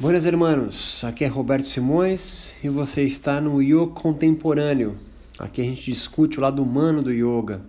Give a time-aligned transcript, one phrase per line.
[0.00, 4.96] Buenas hermanos, aqui é Roberto Simões e você está no Yoga Contemporâneo.
[5.36, 7.62] Aqui a gente discute o lado humano do yoga,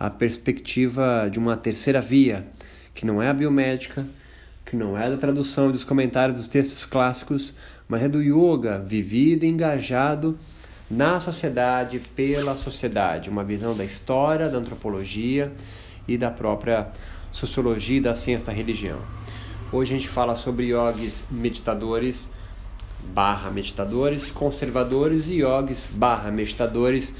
[0.00, 2.46] a perspectiva de uma terceira via,
[2.94, 4.06] que não é a biomédica,
[4.64, 7.52] que não é da tradução e dos comentários dos textos clássicos,
[7.86, 10.38] mas é do yoga vivido e engajado
[10.90, 15.52] na sociedade, pela sociedade, uma visão da história, da antropologia
[16.08, 16.88] e da própria
[17.30, 19.17] sociologia e da ciência da religião.
[19.70, 22.30] Hoje a gente fala sobre yogis meditadores
[23.12, 27.14] barra meditadores conservadores e yogis barra meditadores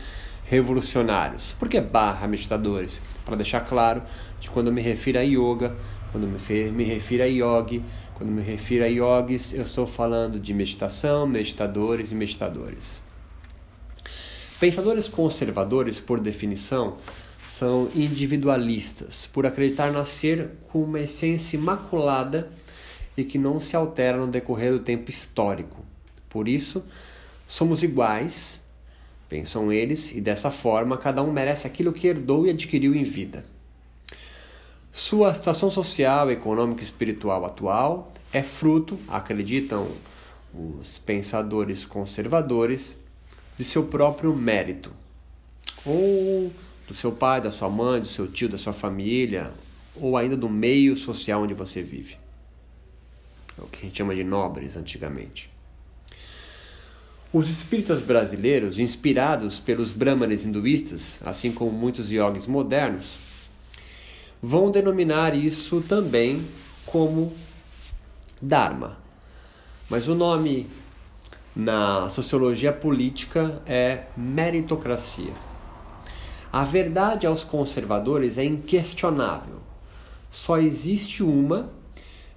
[0.46, 1.54] revolucionários.
[1.58, 3.02] Por que barra meditadores?
[3.22, 4.02] Para deixar claro
[4.40, 5.76] de quando eu me refiro a yoga,
[6.10, 10.40] quando eu me refiro a yogi, quando eu me refiro a yogis, eu estou falando
[10.40, 13.02] de meditação, meditadores e meditadores.
[14.58, 16.96] Pensadores conservadores, por definição,
[17.48, 22.50] são individualistas, por acreditar nascer com uma essência imaculada
[23.16, 25.82] e que não se altera no decorrer do tempo histórico.
[26.28, 26.84] Por isso,
[27.46, 28.62] somos iguais,
[29.28, 33.44] pensam eles, e dessa forma cada um merece aquilo que herdou e adquiriu em vida.
[34.92, 39.88] Sua situação social, econômica e espiritual atual é fruto, acreditam
[40.52, 42.98] os pensadores conservadores,
[43.56, 44.92] de seu próprio mérito,
[45.84, 46.52] ou
[46.88, 49.52] do seu pai, da sua mãe, do seu tio, da sua família,
[49.94, 52.16] ou ainda do meio social onde você vive.
[53.58, 55.50] É o que a gente chama de nobres antigamente.
[57.30, 63.18] Os espíritas brasileiros, inspirados pelos brahmanes hinduístas, assim como muitos yogis modernos,
[64.42, 66.42] vão denominar isso também
[66.86, 67.32] como
[68.40, 68.96] Dharma.
[69.90, 70.68] Mas o nome
[71.54, 75.47] na sociologia política é meritocracia.
[76.52, 79.56] A verdade aos conservadores é inquestionável.
[80.30, 81.70] Só existe uma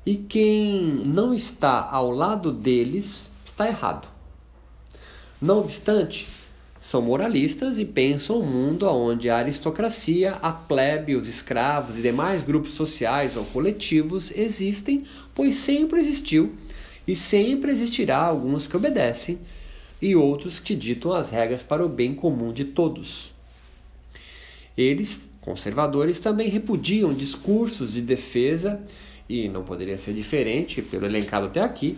[0.06, 4.08] e quem não está ao lado deles está errado.
[5.42, 6.28] Não obstante,
[6.82, 12.44] são moralistas e pensam um mundo onde a aristocracia, a plebe, os escravos e demais
[12.44, 16.56] grupos sociais ou coletivos existem, pois sempre existiu
[17.08, 19.40] e sempre existirá alguns que obedecem
[20.02, 23.32] e outros que ditam as regras para o bem comum de todos.
[24.78, 28.80] Eles, conservadores, também repudiam discursos de defesa,
[29.28, 31.98] e não poderia ser diferente, pelo elencado até aqui,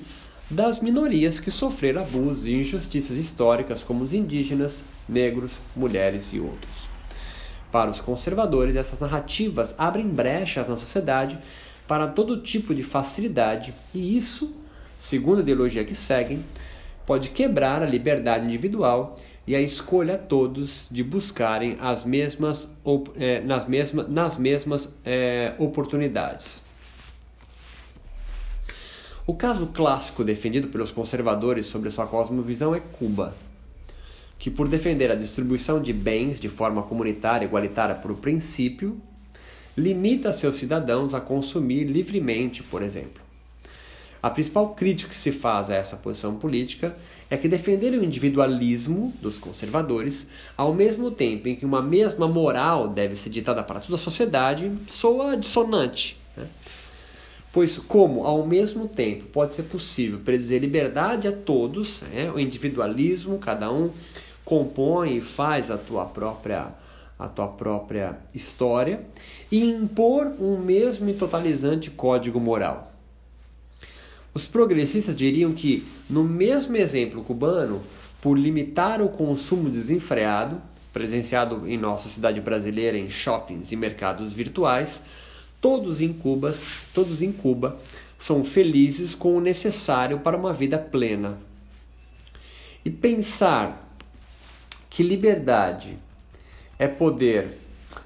[0.50, 6.88] das minorias que sofreram abusos e injustiças históricas, como os indígenas, negros, mulheres e outros.
[7.72, 11.40] Para os conservadores, essas narrativas abrem brechas na sociedade
[11.88, 14.54] para todo tipo de facilidade, e isso,
[15.02, 16.44] segundo a ideologia que seguem,
[17.06, 22.68] pode quebrar a liberdade individual e a escolha a todos de buscarem as mesmas,
[23.16, 26.64] é, nas, mesma, nas mesmas é, oportunidades.
[29.26, 33.34] O caso clássico defendido pelos conservadores sobre sua cosmovisão é Cuba,
[34.38, 39.00] que, por defender a distribuição de bens de forma comunitária e igualitária por princípio,
[39.78, 43.23] limita seus cidadãos a consumir livremente, por exemplo.
[44.24, 46.96] A principal crítica que se faz a essa posição política
[47.30, 52.88] é que defender o individualismo dos conservadores, ao mesmo tempo em que uma mesma moral
[52.88, 56.18] deve ser ditada para toda a sociedade, soa dissonante.
[56.38, 56.48] Né?
[57.52, 62.32] Pois, como ao mesmo tempo pode ser possível predizer liberdade a todos, né?
[62.34, 63.92] o individualismo, cada um
[64.46, 66.68] compõe e faz a tua própria
[67.20, 69.02] a tua própria história
[69.52, 72.93] e impor um mesmo e totalizante código moral.
[74.34, 77.84] Os progressistas diriam que, no mesmo exemplo cubano,
[78.20, 80.62] por limitar o consumo desenfreado,
[80.92, 85.02] presenciado em nossa cidade brasileira em shoppings e mercados virtuais,
[85.62, 86.54] todos em Cuba,
[86.94, 87.80] todos em Cuba
[88.18, 91.38] são felizes com o necessário para uma vida plena.
[92.86, 93.96] E pensar
[94.90, 95.98] que liberdade
[96.80, 97.58] é poder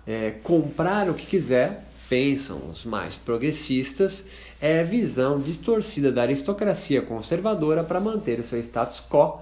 [0.06, 4.26] é, comprar o que quiser pensam os mais progressistas,
[4.62, 9.40] é a visão distorcida da aristocracia conservadora para manter o seu status quo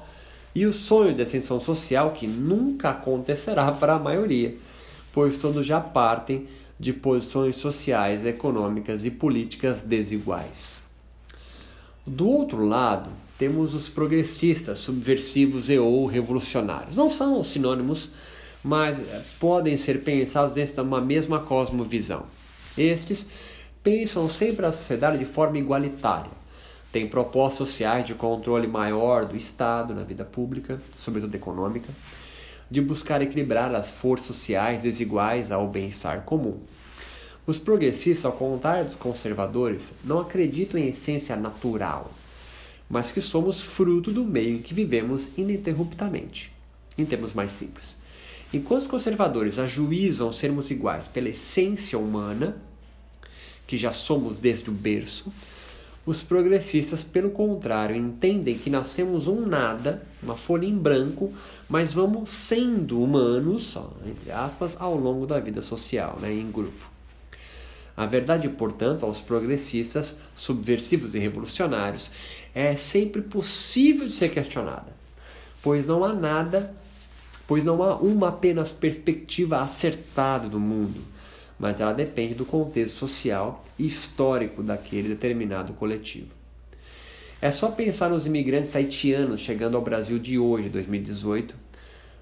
[0.53, 4.55] e o sonho de ascensão social que nunca acontecerá para a maioria,
[5.13, 6.47] pois todos já partem
[6.79, 10.81] de posições sociais, econômicas e políticas desiguais.
[12.05, 16.95] Do outro lado, temos os progressistas, subversivos e ou revolucionários.
[16.95, 18.09] Não são sinônimos,
[18.63, 18.97] mas
[19.39, 22.25] podem ser pensados dentro de uma mesma cosmovisão.
[22.77, 23.25] Estes
[23.81, 26.31] pensam sempre a sociedade de forma igualitária.
[26.91, 31.89] Têm propostas sociais de controle maior do Estado na vida pública, sobretudo econômica,
[32.71, 36.59] de buscar equilibrar as forças sociais desiguais ao bem-estar comum.
[37.45, 42.11] Os progressistas, ao contrário dos conservadores, não acreditam em essência natural.
[42.89, 46.51] mas que somos fruto do meio em que vivemos ininterruptamente.
[46.97, 47.97] Em termos mais simples,
[48.53, 52.55] enquanto os conservadores ajuizam sermos iguais pela essência humana,
[53.67, 55.31] que já somos desde o berço,
[56.05, 61.33] os progressistas, pelo contrário, entendem que nascemos um nada, uma folha em branco,
[61.67, 63.75] mas vamos sendo humanos,
[64.05, 66.91] entre aspas, ao longo da vida social, né, em grupo.
[67.97, 72.11] A verdade, portanto, aos progressistas, subversivos e revolucionários,
[72.53, 74.93] é sempre possível de ser questionada,
[75.63, 76.75] pois não há nada,
[77.47, 81.15] pois não há uma apenas perspectiva acertada do mundo
[81.57, 86.27] mas ela depende do contexto social e histórico daquele determinado coletivo.
[87.41, 91.55] É só pensar nos imigrantes haitianos chegando ao Brasil de hoje, 2018,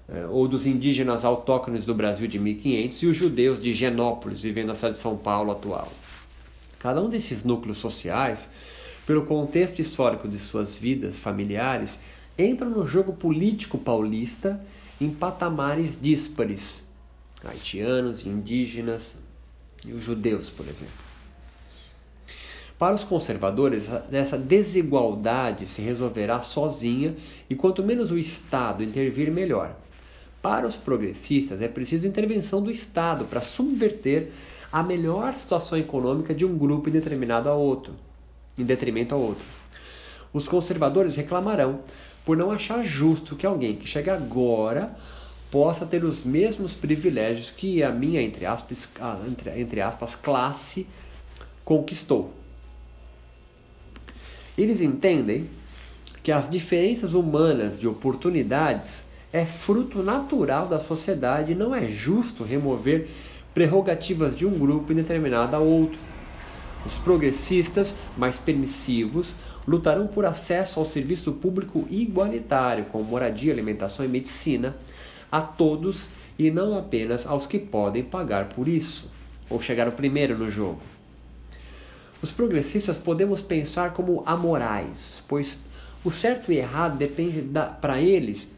[0.08, 4.68] eh, ou dos indígenas autóctones do Brasil de 1500 e os judeus de Genópolis vivendo
[4.68, 5.90] na cidade de São Paulo atual.
[6.78, 8.48] Cada um desses núcleos sociais,
[9.06, 11.98] pelo contexto histórico de suas vidas familiares,
[12.36, 14.60] entra no jogo político paulista
[15.00, 16.84] em patamares díspares.
[17.44, 19.16] Haitianos, indígenas,
[19.84, 21.04] e os judeus, por exemplo.
[22.78, 27.14] Para os conservadores, essa desigualdade se resolverá sozinha
[27.48, 29.76] e quanto menos o Estado intervir, melhor.
[30.42, 34.30] Para os progressistas, é preciso intervenção do Estado para subverter
[34.72, 37.94] a melhor situação econômica de um grupo em determinado a outro,
[38.58, 39.46] em detrimento ao outro.
[40.34, 41.78] Os conservadores reclamarão
[42.24, 44.90] por não achar justo que alguém que chega agora
[45.48, 48.88] possa ter os mesmos privilégios que a minha, entre aspas,
[49.28, 50.88] entre, entre aspas classe
[51.64, 52.34] conquistou.
[54.58, 55.48] Eles entendem
[56.24, 62.42] que as diferenças humanas de oportunidades é fruto natural da sociedade e não é justo
[62.42, 63.08] remover
[63.52, 65.98] prerrogativas de um grupo em determinado a outro.
[66.84, 69.34] Os progressistas, mais permissivos,
[69.66, 74.76] lutarão por acesso ao serviço público igualitário, como moradia, alimentação e medicina,
[75.30, 76.08] a todos
[76.38, 79.10] e não apenas aos que podem pagar por isso,
[79.48, 80.80] ou chegar primeiro no jogo.
[82.22, 85.58] Os progressistas podemos pensar como amorais, pois
[86.04, 87.44] o certo e errado depende
[87.80, 88.50] para eles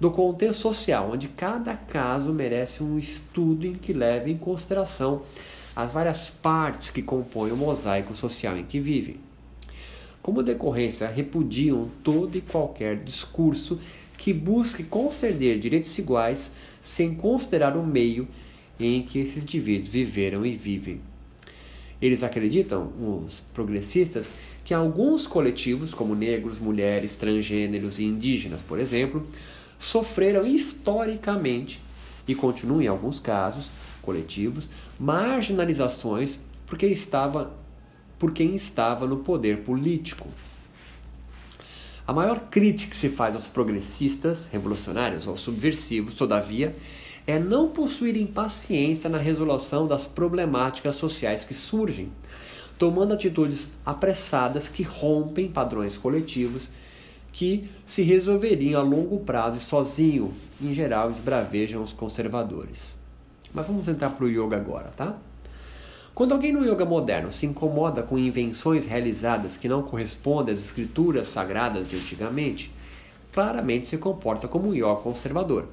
[0.00, 5.22] do contexto social, onde cada caso merece um estudo em que leve em consideração
[5.74, 9.16] as várias partes que compõem o mosaico social em que vivem.
[10.24, 13.78] Como decorrência, repudiam todo e qualquer discurso
[14.16, 16.50] que busque conceder direitos iguais
[16.82, 18.26] sem considerar o meio
[18.80, 20.98] em que esses indivíduos viveram e vivem.
[22.00, 24.32] Eles acreditam, os progressistas,
[24.64, 29.26] que alguns coletivos, como negros, mulheres, transgêneros e indígenas, por exemplo,
[29.78, 31.82] sofreram historicamente
[32.26, 33.68] e continuam, em alguns casos,
[34.00, 37.62] coletivos, marginalizações porque estava
[38.24, 40.26] por quem estava no poder político.
[42.06, 46.74] A maior crítica que se faz aos progressistas, revolucionários ou subversivos, todavia,
[47.26, 52.10] é não possuírem paciência na resolução das problemáticas sociais que surgem,
[52.78, 56.70] tomando atitudes apressadas que rompem padrões coletivos
[57.30, 60.32] que se resolveriam a longo prazo e sozinho,
[60.62, 62.96] em geral, esbravejam os conservadores.
[63.52, 65.14] Mas vamos entrar para o yoga agora, tá?
[66.14, 71.26] Quando alguém no yoga moderno se incomoda com invenções realizadas que não correspondem às escrituras
[71.26, 72.72] sagradas de antigamente,
[73.32, 75.66] claramente se comporta como um yoga conservador.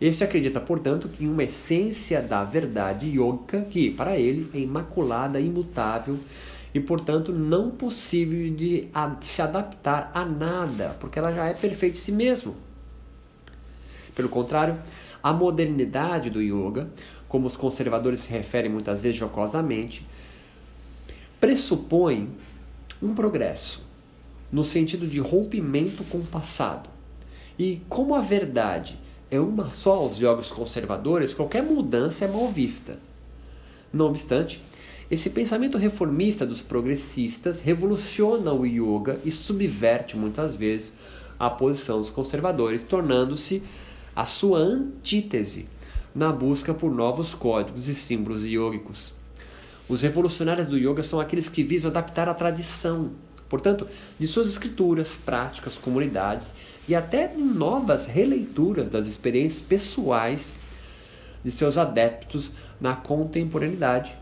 [0.00, 6.18] Este acredita, portanto, em uma essência da verdade yoga que, para ele, é imaculada, imutável
[6.72, 8.88] e, portanto, não possível de
[9.20, 12.54] se adaptar a nada, porque ela já é perfeita em si mesma.
[14.14, 14.78] Pelo contrário,
[15.22, 16.88] a modernidade do yoga
[17.36, 20.06] como os conservadores se referem muitas vezes jocosamente,
[21.38, 22.30] pressupõe
[23.02, 23.84] um progresso,
[24.50, 26.88] no sentido de rompimento com o passado.
[27.58, 28.98] E como a verdade
[29.30, 32.98] é uma só aos jogos conservadores, qualquer mudança é mal vista.
[33.92, 34.62] Não obstante,
[35.10, 40.94] esse pensamento reformista dos progressistas revoluciona o yoga e subverte muitas vezes
[41.38, 43.62] a posição dos conservadores, tornando-se
[44.14, 45.68] a sua antítese
[46.16, 49.12] na busca por novos códigos e símbolos yogicos.
[49.86, 53.10] Os revolucionários do yoga são aqueles que visam adaptar a tradição,
[53.50, 53.86] portanto,
[54.18, 56.54] de suas escrituras, práticas, comunidades
[56.88, 60.50] e até novas releituras das experiências pessoais
[61.44, 64.16] de seus adeptos na contemporaneidade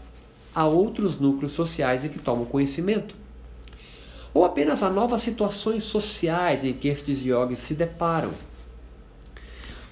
[0.52, 3.14] a outros núcleos sociais em que tomam conhecimento.
[4.34, 8.32] Ou apenas a novas situações sociais em que estes yogis se deparam,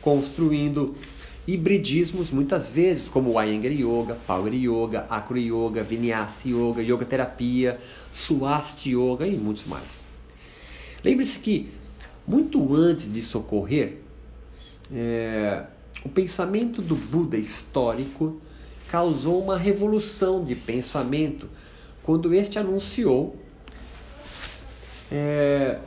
[0.01, 0.97] construindo
[1.47, 7.81] hibridismos muitas vezes, como o Iyengar Yoga, Power Yoga, Acro Yoga, Vinyasa Yoga, Yoga Terapia,
[8.13, 10.05] Swasti Yoga e muitos mais.
[11.05, 11.69] Lembre-se que,
[12.27, 13.99] muito antes de socorrer,
[14.93, 15.65] é,
[16.05, 18.41] o pensamento do Buda histórico
[18.89, 21.49] causou uma revolução de pensamento
[22.03, 23.37] quando este anunciou
[25.11, 25.79] é,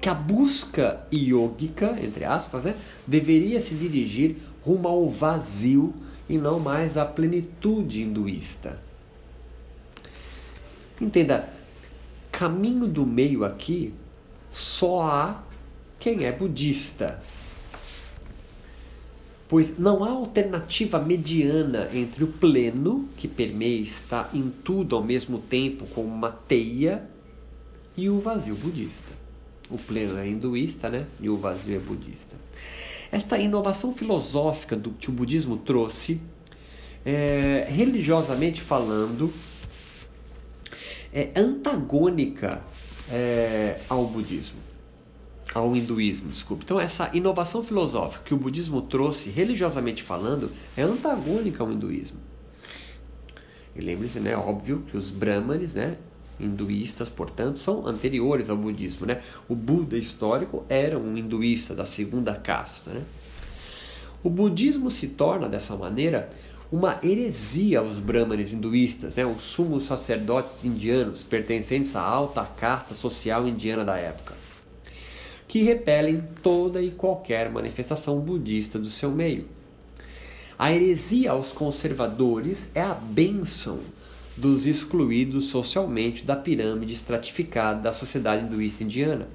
[0.00, 2.74] que a busca iógica, entre aspas, né,
[3.06, 5.94] deveria se dirigir rumo ao vazio
[6.28, 8.78] e não mais à plenitude hinduísta.
[11.00, 11.48] Entenda,
[12.30, 13.92] caminho do meio aqui
[14.50, 15.42] só há
[15.98, 17.22] quem é budista.
[19.48, 25.38] Pois não há alternativa mediana entre o pleno, que permeia está em tudo ao mesmo
[25.38, 27.06] tempo como uma teia,
[27.96, 29.12] e o vazio budista.
[29.68, 31.06] O pleno é hinduísta, né?
[31.20, 32.36] E o vazio é budista.
[33.12, 36.18] Esta inovação filosófica do que o budismo trouxe,
[37.04, 39.30] é, religiosamente falando,
[41.12, 42.62] é antagônica
[43.10, 44.58] é, ao budismo,
[45.52, 46.64] ao hinduísmo, desculpe.
[46.64, 52.18] Então essa inovação filosófica que o budismo trouxe, religiosamente falando, é antagônica ao hinduísmo.
[53.76, 55.98] E lembre-se, né, óbvio que os brahmanes, né,
[56.38, 59.06] hinduístas, portanto, são anteriores ao budismo.
[59.06, 59.20] Né?
[59.48, 62.90] O Buda histórico era um hinduísta da segunda casta.
[62.90, 63.02] Né?
[64.22, 66.28] O budismo se torna, dessa maneira,
[66.70, 69.26] uma heresia aos brahmanes hinduístas, né?
[69.26, 74.34] os sumos sacerdotes indianos, pertencentes à alta casta social indiana da época,
[75.46, 79.46] que repelem toda e qualquer manifestação budista do seu meio.
[80.58, 83.80] A heresia aos conservadores é a bênção
[84.36, 89.28] dos excluídos socialmente da pirâmide estratificada da sociedade hinduísta indiana.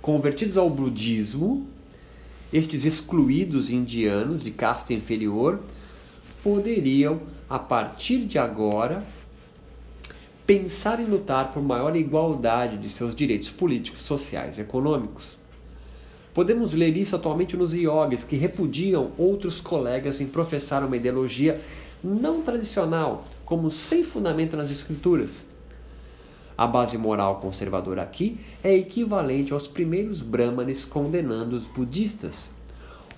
[0.00, 1.66] Convertidos ao budismo,
[2.52, 5.60] estes excluídos indianos de casta inferior
[6.42, 9.04] poderiam, a partir de agora,
[10.46, 15.38] pensar em lutar por maior igualdade de seus direitos políticos, sociais e econômicos.
[16.32, 21.60] Podemos ler isso atualmente nos iogues que repudiam outros colegas em professar uma ideologia
[22.02, 25.44] não tradicional, como sem fundamento nas Escrituras.
[26.56, 32.50] A base moral conservadora aqui é equivalente aos primeiros brahmanes condenando os budistas,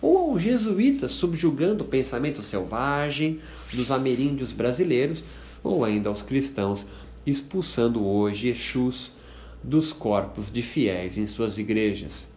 [0.01, 3.41] ou aos jesuítas subjugando o pensamento selvagem
[3.75, 5.23] dos ameríndios brasileiros,
[5.63, 6.87] ou ainda aos cristãos
[7.27, 9.13] expulsando hoje Exus
[9.63, 12.31] dos corpos de fiéis em suas igrejas.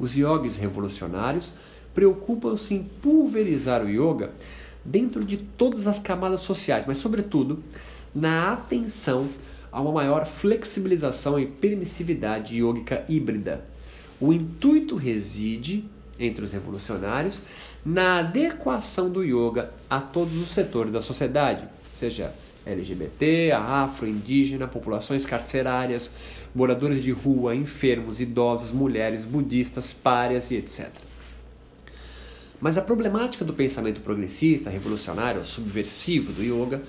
[0.00, 1.52] Os yogis revolucionários
[1.94, 4.32] preocupam-se em pulverizar o yoga
[4.90, 7.62] dentro de todas as camadas sociais, mas, sobretudo,
[8.14, 9.28] na atenção
[9.70, 13.64] a uma maior flexibilização e permissividade yógica híbrida.
[14.20, 15.84] O intuito reside,
[16.18, 17.42] entre os revolucionários,
[17.84, 21.64] na adequação do yoga a todos os setores da sociedade,
[21.94, 22.32] seja
[22.66, 26.10] LGBT, afro, indígena, populações carcerárias,
[26.54, 30.88] moradores de rua, enfermos, idosos, mulheres, budistas, párias e etc.
[32.60, 36.82] Mas a problemática do pensamento progressista, revolucionário, subversivo do yoga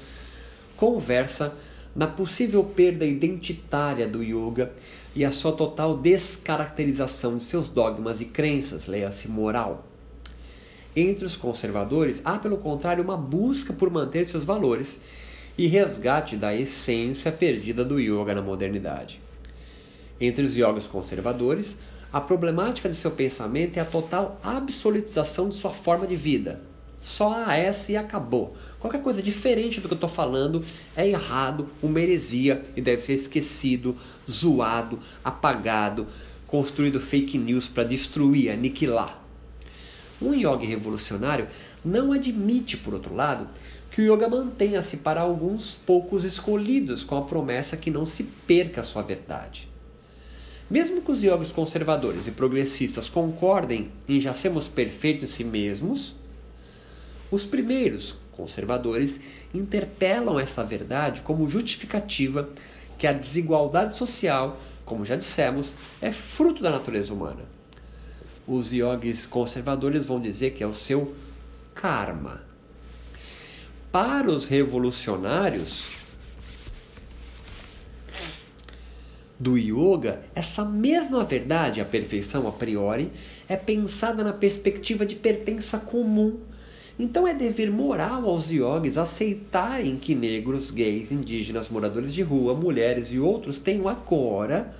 [0.75, 1.53] conversa
[1.95, 4.71] na possível perda identitária do yoga
[5.15, 9.85] e a sua total descaracterização de seus dogmas e crenças, leia-se moral.
[10.95, 14.99] Entre os conservadores, há pelo contrário uma busca por manter seus valores
[15.57, 19.21] e resgate da essência perdida do yoga na modernidade.
[20.19, 21.77] Entre os yogas conservadores,
[22.11, 26.59] a problemática de seu pensamento é a total absolutização de sua forma de vida.
[27.01, 28.55] Só há essa e acabou.
[28.79, 33.13] Qualquer coisa diferente do que eu estou falando é errado, uma heresia e deve ser
[33.13, 33.95] esquecido,
[34.29, 36.07] zoado, apagado,
[36.47, 39.23] construído fake news para destruir, aniquilar.
[40.19, 41.47] Um yoga revolucionário
[41.85, 43.47] não admite, por outro lado,
[43.91, 48.81] que o yoga mantenha-se para alguns poucos escolhidos com a promessa que não se perca
[48.81, 49.68] a sua verdade.
[50.69, 56.15] Mesmo que os yogis conservadores e progressistas concordem em já sermos perfeitos em si mesmos,
[57.31, 59.19] os primeiros, conservadores,
[59.53, 62.49] interpelam essa verdade como justificativa
[62.97, 67.43] que a desigualdade social, como já dissemos, é fruto da natureza humana.
[68.47, 71.15] Os yogis conservadores vão dizer que é o seu
[71.73, 72.41] karma.
[73.91, 75.98] Para os revolucionários,
[79.39, 83.09] do yoga, essa mesma verdade, a perfeição a priori,
[83.47, 86.39] é pensada na perspectiva de pertença comum.
[86.99, 93.07] Então é dever moral aos yogis aceitarem que negros, gays, indígenas, moradores de rua, mulheres
[93.09, 94.75] e outros tenham agora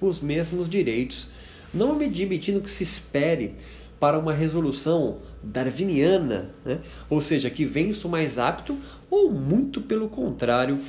[0.00, 1.28] os mesmos direitos,
[1.72, 3.54] não admitindo que se espere
[4.00, 6.80] para uma resolução darwiniana, né?
[7.08, 8.76] ou seja, que vença o mais apto,
[9.08, 10.80] ou muito pelo contrário,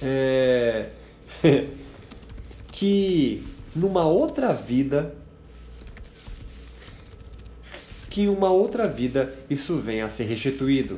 [0.00, 0.88] é...
[2.80, 3.42] que
[3.76, 5.14] numa outra vida
[8.08, 10.96] que em uma outra vida isso venha a ser restituído.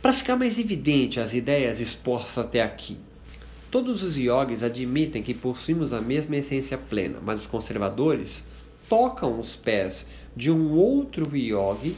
[0.00, 2.98] Para ficar mais evidente as ideias expostas até aqui,
[3.68, 8.44] todos os yogis admitem que possuímos a mesma essência plena, mas os conservadores
[8.88, 11.96] tocam os pés de um outro yogi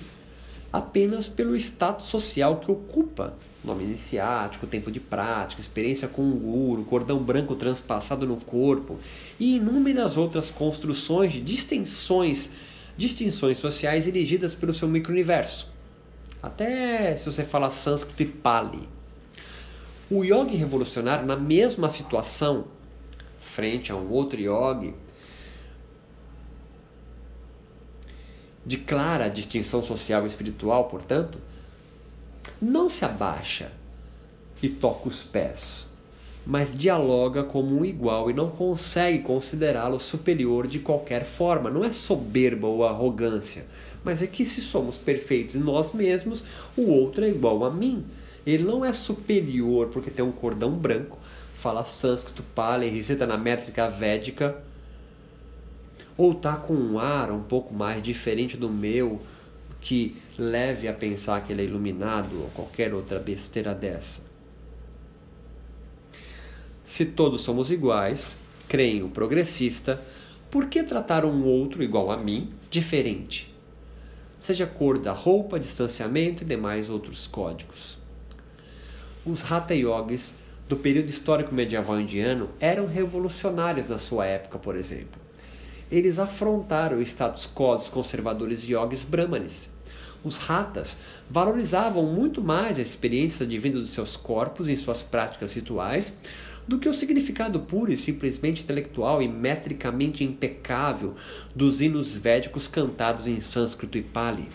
[0.75, 3.35] apenas pelo status social que ocupa.
[3.62, 8.99] Nome iniciático, tempo de prática, experiência com um guru, cordão branco transpassado no corpo
[9.38, 12.50] e inúmeras outras construções de distinções,
[12.97, 15.71] distinções sociais erigidas pelo seu micro-universo.
[16.43, 18.88] Até se você fala sânscrito e pali.
[20.11, 22.64] O yogi revolucionário, na mesma situação,
[23.38, 24.93] frente a um outro yogi,
[28.66, 31.38] de clara distinção social e espiritual, portanto,
[32.61, 33.73] não se abaixa
[34.62, 35.87] e toca os pés,
[36.47, 41.71] mas dialoga como um igual e não consegue considerá-lo superior de qualquer forma.
[41.71, 43.66] Não é soberba ou arrogância,
[44.02, 46.42] mas é que se somos perfeitos em nós mesmos,
[46.76, 48.04] o outro é igual a mim.
[48.47, 51.18] Ele não é superior porque tem um cordão branco,
[51.54, 54.62] fala sânscrito, pali, recita na métrica védica,
[56.16, 59.21] ou está com um ar um pouco mais diferente do meu,
[59.80, 64.23] que leve a pensar que ele é iluminado ou qualquer outra besteira dessa.
[66.85, 68.37] Se todos somos iguais,
[68.68, 70.00] creio progressista,
[70.50, 73.54] por que tratar um outro igual a mim diferente?
[74.44, 77.97] seja cor da roupa, distanciamento e demais outros códigos.
[79.25, 80.35] Os Hatha Yogis
[80.68, 85.24] do período histórico medieval indiano eram revolucionários na sua época, por exemplo.
[85.91, 89.71] Eles afrontaram o status quo dos conservadores yogis brahmanes.
[90.25, 90.97] Os ratas
[91.29, 96.12] valorizavam muito mais a experiência divina dos seus corpos em suas práticas rituais
[96.66, 101.14] do que o significado puro e simplesmente intelectual e metricamente impecável
[101.55, 104.49] dos hinos védicos cantados em sânscrito e pali.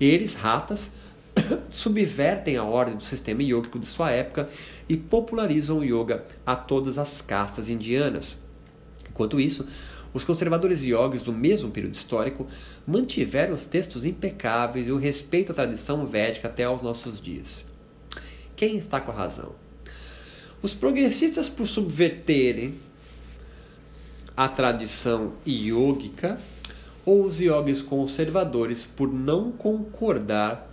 [0.00, 0.90] Eles, ratas,
[1.68, 4.48] subvertem a ordem do sistema yógico de sua época
[4.88, 8.38] e popularizam o yoga a todas as castas indianas.
[9.20, 9.66] Enquanto isso,
[10.14, 12.46] os conservadores yogis do mesmo período histórico
[12.86, 17.62] mantiveram os textos impecáveis e o respeito à tradição védica até aos nossos dias.
[18.56, 19.52] Quem está com a razão?
[20.62, 22.76] Os progressistas, por subverterem
[24.34, 26.40] a tradição iógica,
[27.04, 30.66] ou os yogis conservadores, por não concordar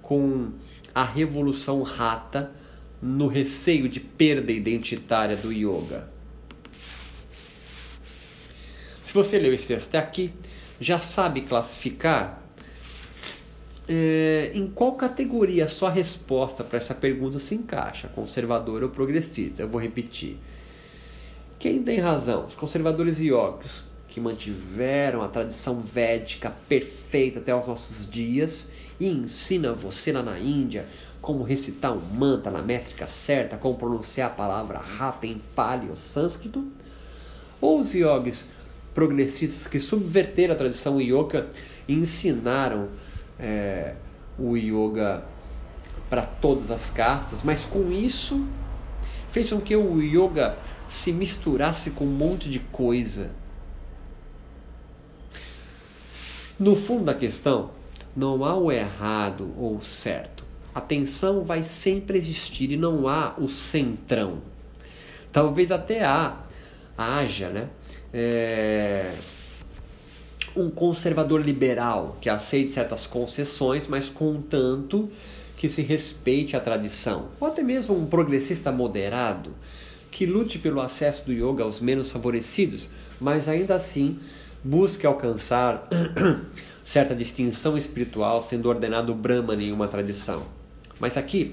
[0.00, 0.52] com
[0.94, 2.52] a revolução rata
[3.02, 6.16] no receio de perda identitária do yoga.
[9.08, 10.34] Se você leu esse texto até aqui,
[10.78, 12.42] já sabe classificar
[13.88, 19.62] é, em qual categoria a sua resposta para essa pergunta se encaixa, conservador ou progressista?
[19.62, 20.36] Eu vou repetir.
[21.58, 22.44] Quem tem razão?
[22.44, 28.68] Os conservadores iógicos, que mantiveram a tradição védica perfeita até os nossos dias
[29.00, 30.84] e ensinam você lá na Índia
[31.22, 35.96] como recitar um mantra na métrica certa, como pronunciar a palavra rata em pali ou
[35.96, 36.62] sânscrito?
[37.58, 38.44] Ou os yogis
[38.98, 41.46] progressistas que subverteram a tradição yoga
[41.86, 42.88] e ensinaram
[43.38, 43.94] é,
[44.36, 45.22] o yoga
[46.10, 48.44] para todas as castas, mas com isso
[49.30, 50.56] fez com que o yoga
[50.88, 53.30] se misturasse com um monte de coisa.
[56.58, 57.70] No fundo da questão,
[58.16, 60.44] não há o errado ou o certo.
[60.74, 64.38] A tensão vai sempre existir e não há o centrão.
[65.30, 66.36] Talvez até há,
[66.96, 67.68] haja, né?
[68.12, 69.12] É,
[70.56, 75.10] um conservador liberal que aceite certas concessões, mas contanto
[75.56, 79.50] que se respeite a tradição, ou até mesmo um progressista moderado
[80.10, 82.88] que lute pelo acesso do yoga aos menos favorecidos,
[83.20, 84.18] mas ainda assim
[84.64, 85.88] busque alcançar
[86.84, 90.42] certa distinção espiritual, sendo ordenado Brahman em uma tradição.
[90.98, 91.52] Mas aqui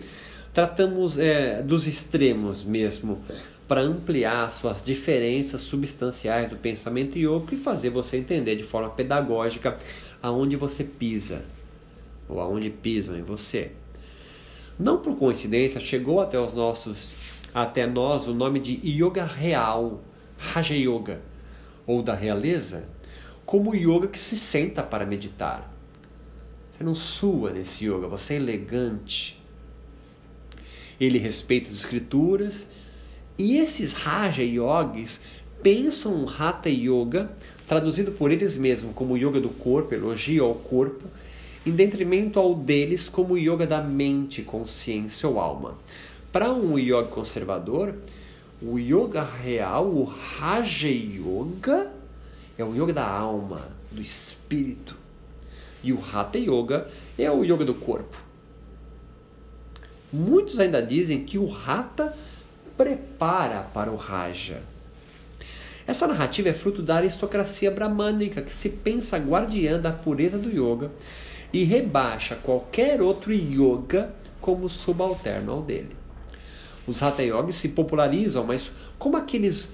[0.54, 3.22] tratamos é, dos extremos mesmo,
[3.68, 9.78] para ampliar suas diferenças substanciais do pensamento yoga e fazer você entender de forma pedagógica
[10.22, 11.44] aonde você pisa
[12.30, 13.72] ou aonde pisam em você.
[14.78, 17.10] Não por coincidência chegou até os nossos
[17.54, 20.04] até nós o nome de yoga real,
[20.38, 21.22] Raja Yoga,
[21.88, 22.84] ou da realeza,
[23.46, 25.74] como yoga que se senta para meditar.
[26.70, 29.42] Você não sua nesse yoga, você é elegante.
[31.00, 32.68] Ele respeita as escrituras
[33.38, 35.20] e esses Raja Yogis
[35.62, 37.30] pensam o Hatha Yoga,
[37.68, 41.04] traduzido por eles mesmos como yoga do corpo, elogio ao corpo,
[41.66, 45.76] em detrimento ao deles como yoga da mente, consciência ou alma.
[46.32, 47.96] Para um yoga conservador,
[48.62, 51.92] o yoga real, o Raja Yoga,
[52.58, 54.96] é o yoga da alma, do espírito.
[55.84, 58.18] E o Hatha Yoga é o yoga do corpo.
[60.12, 62.15] Muitos ainda dizem que o Hatha
[62.78, 64.62] prepara para o Raja.
[65.88, 70.92] Essa narrativa é fruto da aristocracia bramânica que se pensa guardiã da pureza do yoga
[71.54, 75.96] e rebaixa qualquer outro yoga como subalterno ao dele.
[76.88, 79.70] Os Hatha Yogis se popularizam, mas como aqueles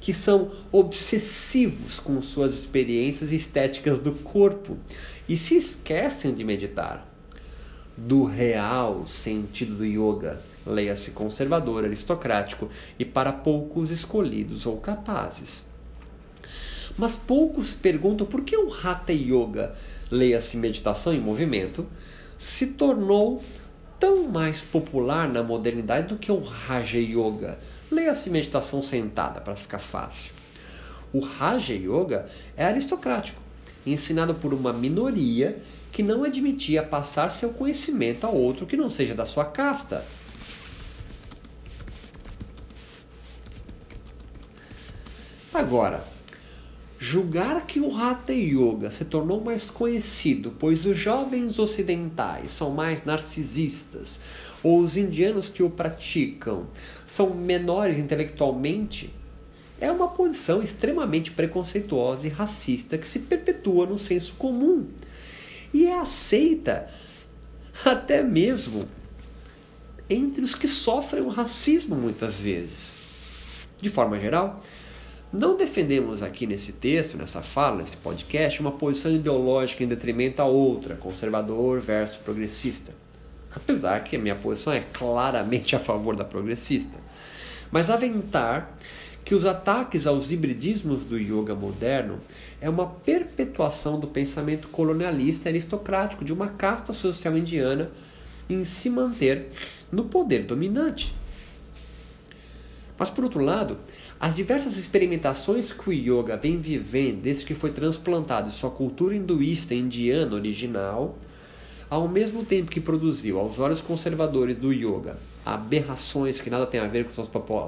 [0.00, 4.76] que são obsessivos com suas experiências estéticas do corpo
[5.28, 7.06] e se esquecem de meditar.
[7.96, 15.64] Do real sentido do yoga, leia-se conservador, aristocrático e para poucos escolhidos ou capazes.
[16.98, 19.74] Mas poucos perguntam por que o Hatha Yoga,
[20.10, 21.86] leia-se meditação em movimento,
[22.38, 23.42] se tornou
[23.98, 27.58] tão mais popular na modernidade do que o Raja Yoga.
[27.90, 30.32] Leia-se meditação sentada para ficar fácil.
[31.12, 32.26] O Raja Yoga
[32.56, 33.40] é aristocrático,
[33.86, 35.58] ensinado por uma minoria
[35.92, 40.04] que não admitia passar seu conhecimento a outro que não seja da sua casta.
[45.56, 46.06] Agora,
[46.98, 53.06] julgar que o Hatha Yoga se tornou mais conhecido, pois os jovens ocidentais são mais
[53.06, 54.20] narcisistas,
[54.62, 56.66] ou os indianos que o praticam
[57.06, 59.10] são menores intelectualmente,
[59.80, 64.86] é uma posição extremamente preconceituosa e racista que se perpetua no senso comum
[65.72, 66.90] e é aceita
[67.82, 68.84] até mesmo
[70.10, 72.94] entre os que sofrem o racismo muitas vezes.
[73.80, 74.62] De forma geral,
[75.32, 80.44] não defendemos aqui nesse texto, nessa fala, nesse podcast, uma posição ideológica em detrimento a
[80.44, 82.94] outra, conservador versus progressista.
[83.54, 86.98] Apesar que a minha posição é claramente a favor da progressista.
[87.70, 88.76] Mas aventar
[89.24, 92.20] que os ataques aos hibridismos do yoga moderno
[92.60, 97.90] é uma perpetuação do pensamento colonialista e aristocrático de uma casta social indiana
[98.48, 99.50] em se manter
[99.90, 101.12] no poder dominante.
[102.98, 103.78] Mas por outro lado,
[104.18, 109.74] as diversas experimentações que o yoga vem vivendo desde que foi transplantado sua cultura hinduísta
[109.74, 111.18] indiana original,
[111.90, 116.88] ao mesmo tempo que produziu aos olhos conservadores do yoga aberrações que nada têm a
[116.88, 117.22] ver com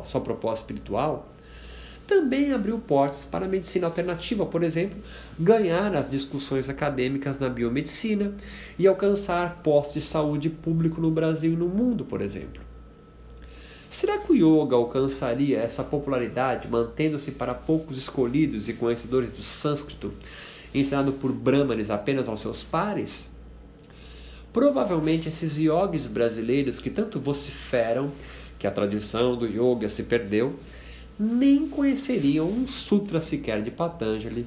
[0.04, 1.32] sua proposta espiritual,
[2.08, 4.98] também abriu portas para a medicina alternativa, por exemplo,
[5.38, 8.32] ganhar as discussões acadêmicas na biomedicina
[8.78, 12.67] e alcançar postos de saúde público no Brasil e no mundo, por exemplo.
[13.90, 20.12] Será que o yoga alcançaria essa popularidade mantendo-se para poucos escolhidos e conhecedores do sânscrito,
[20.74, 23.31] ensinado por brahmanes apenas aos seus pares?
[24.53, 28.12] Provavelmente esses yogis brasileiros que tanto vociferam
[28.59, 30.55] que a tradição do yoga se perdeu,
[31.18, 34.46] nem conheceriam um sutra sequer de Patanjali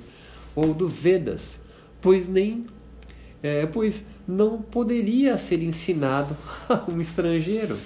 [0.55, 1.59] ou do Vedas,
[1.99, 2.65] pois nem
[3.41, 6.37] é, pois não poderia ser ensinado
[6.69, 7.77] a um estrangeiro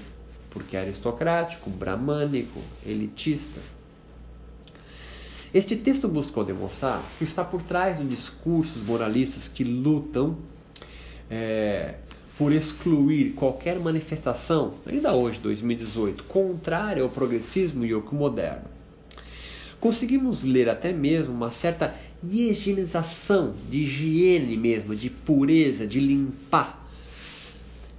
[0.55, 3.59] porque é aristocrático, bramânico, elitista.
[5.53, 10.37] Este texto buscou demonstrar que está por trás de discursos moralistas que lutam
[11.29, 11.95] é,
[12.37, 18.63] por excluir qualquer manifestação, ainda hoje, 2018, contrária ao progressismo e ao moderno.
[19.77, 26.84] Conseguimos ler até mesmo uma certa higienização, de higiene mesmo, de pureza, de limpar.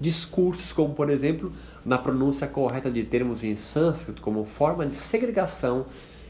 [0.00, 1.52] Discursos como, por exemplo,
[1.84, 5.86] na pronúncia correta de termos em sânscrito como forma de segregação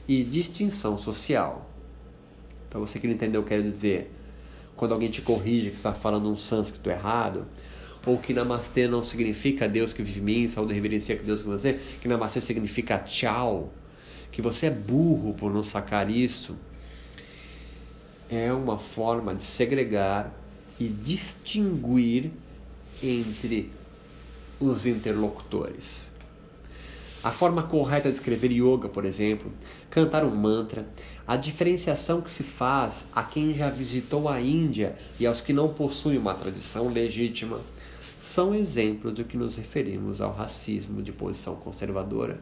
[0.07, 1.69] e distinção social.
[2.71, 4.13] Para você que não entendeu, eu quero dizer,
[4.77, 7.47] quando alguém te corrige que está falando um sânscrito errado,
[8.05, 11.49] ou que namastê não significa Deus que vive em mim, saúde reverencia que Deus que
[11.49, 13.73] você, que namastê significa tchau,
[14.31, 16.57] que você é burro por não sacar isso,
[18.31, 20.33] é uma forma de segregar
[20.79, 22.31] e distinguir
[23.03, 23.71] entre
[24.61, 26.11] os interlocutores.
[27.23, 29.53] A forma correta de escrever yoga, por exemplo,
[29.91, 30.87] cantar um mantra,
[31.27, 35.69] a diferenciação que se faz a quem já visitou a Índia e aos que não
[35.69, 37.59] possuem uma tradição legítima,
[38.23, 42.41] são exemplos do que nos referimos ao racismo de posição conservadora.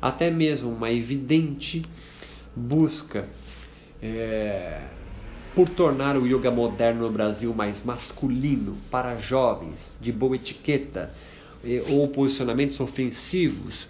[0.00, 1.84] Até mesmo uma evidente
[2.54, 3.28] busca
[4.00, 4.82] é,
[5.58, 11.12] por tornar o yoga moderno no Brasil mais masculino, para jovens, de boa etiqueta,
[11.90, 13.88] ou posicionamentos ofensivos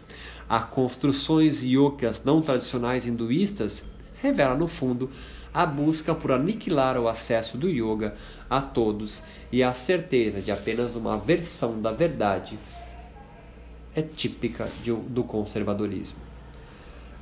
[0.49, 3.85] a construções yogas não tradicionais hinduístas,
[4.23, 5.11] revela no fundo
[5.53, 8.17] a busca por aniquilar o acesso do yoga
[8.49, 12.59] a todos e a certeza de apenas uma versão da verdade
[13.95, 16.17] é típica de, do conservadorismo.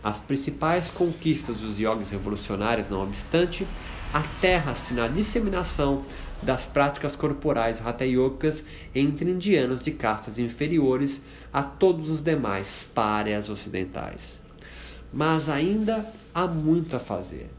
[0.05, 3.67] As principais conquistas dos yogis revolucionários, não obstante,
[4.17, 6.03] aterra-se na disseminação
[6.43, 11.21] das práticas corporais hatha yogas entre indianos de castas inferiores
[11.53, 14.41] a todos os demais páreas ocidentais.
[15.13, 17.51] Mas ainda há muito a fazer,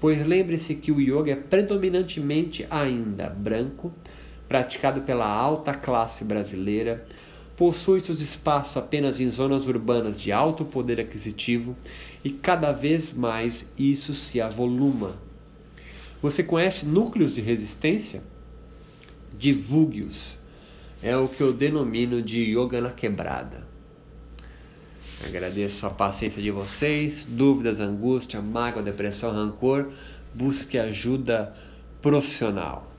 [0.00, 3.92] pois lembre-se que o yoga é predominantemente ainda branco,
[4.46, 7.04] praticado pela alta classe brasileira,
[7.56, 11.74] possui seus espaços apenas em zonas urbanas de alto poder aquisitivo
[12.22, 15.25] e cada vez mais isso se avoluma.
[16.22, 18.22] Você conhece núcleos de resistência?
[19.38, 20.38] Divulgue-os.
[21.02, 23.66] É o que eu denomino de yoga na quebrada.
[25.24, 27.26] Agradeço a paciência de vocês.
[27.28, 29.90] Dúvidas, angústia, mágoa, depressão, rancor.
[30.34, 31.54] Busque ajuda
[32.02, 32.95] profissional.